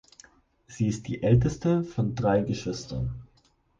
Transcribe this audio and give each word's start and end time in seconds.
Sie 0.65 0.87
ist 0.87 1.07
die 1.07 1.21
älteste 1.21 1.83
von 1.83 2.15
drei 2.15 2.41
Geschwistern. 2.41 3.23